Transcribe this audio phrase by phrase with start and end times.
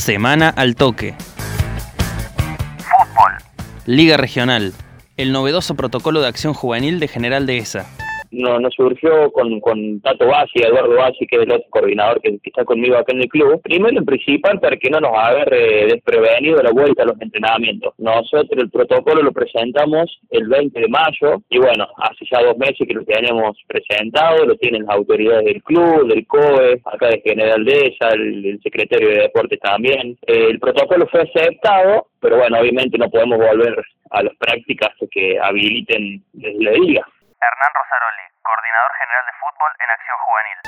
[0.00, 1.14] Semana al toque.
[2.78, 3.32] Fútbol.
[3.84, 4.72] Liga Regional.
[5.18, 7.84] El novedoso protocolo de acción juvenil de General Dehesa.
[8.30, 12.30] Nos, nos surgió con, con Tato Bassi, Eduardo Bassi, que es el otro coordinador que,
[12.38, 13.60] que está conmigo acá en el club.
[13.62, 17.94] Primero en principal para que no nos agarre desprevenido la vuelta a los entrenamientos.
[17.98, 22.86] Nosotros el protocolo lo presentamos el 20 de mayo y bueno, hace ya dos meses
[22.86, 27.64] que lo tenemos presentado, lo tienen las autoridades del club, del COE, acá de General
[27.64, 30.16] Dehesa, el, el secretario de Deportes también.
[30.26, 35.38] Eh, el protocolo fue aceptado, pero bueno, obviamente no podemos volver a las prácticas que
[35.40, 37.06] habiliten desde la liga.
[37.42, 40.58] Hernán Rosaroli, coordinador general de fútbol en Acción Juvenil.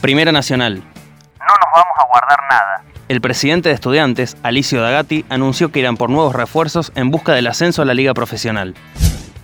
[0.00, 0.74] Primera Nacional.
[0.76, 2.82] No nos vamos a guardar nada.
[3.08, 7.48] El presidente de estudiantes, Alicio Dagati, anunció que irán por nuevos refuerzos en busca del
[7.48, 8.74] ascenso a la liga profesional.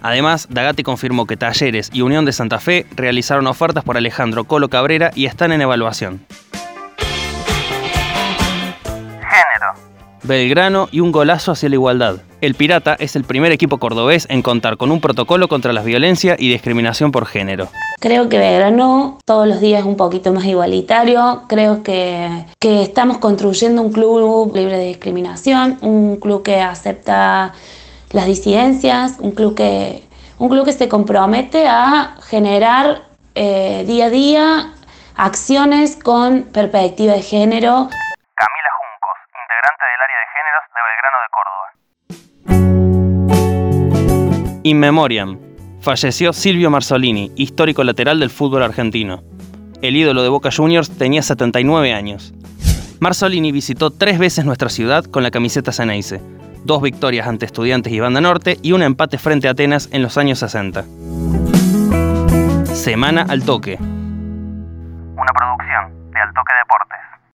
[0.00, 4.68] Además, Dagati confirmó que Talleres y Unión de Santa Fe realizaron ofertas por Alejandro Colo
[4.68, 6.24] Cabrera y están en evaluación.
[9.18, 9.74] Género.
[10.22, 12.20] Belgrano y un golazo hacia la igualdad.
[12.44, 16.36] El Pirata es el primer equipo cordobés en contar con un protocolo contra la violencia
[16.38, 17.68] y discriminación por género.
[18.00, 21.44] Creo que Belgrano todos los días es un poquito más igualitario.
[21.48, 27.54] Creo que, que estamos construyendo un club libre de discriminación, un club que acepta
[28.10, 30.06] las disidencias, un club que,
[30.36, 34.74] un club que se compromete a generar eh, día a día
[35.16, 37.88] acciones con perspectiva de género.
[38.36, 41.43] Camila Juncos, integrante del área de géneros de Belgrano de Córdoba.
[44.66, 45.38] In Memoriam.
[45.80, 49.22] Falleció Silvio Marzolini, histórico lateral del fútbol argentino.
[49.82, 52.32] El ídolo de Boca Juniors tenía 79 años.
[52.98, 56.22] Marzolini visitó tres veces nuestra ciudad con la camiseta Ceneice,
[56.64, 60.16] dos victorias ante Estudiantes y Banda Norte y un empate frente a Atenas en los
[60.16, 60.86] años 60.
[62.72, 63.78] Semana al toque.